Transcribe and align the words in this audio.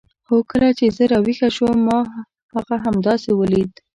هو 0.27 0.37
کله 0.51 0.69
چې 0.77 0.85
زه 0.95 1.03
راویښه 1.11 1.49
شوم 1.55 1.77
ما 1.87 1.99
هغه 2.53 2.75
همداسې 2.85 3.29
ولید. 3.35 3.71